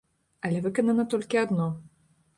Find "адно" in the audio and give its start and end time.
1.45-1.71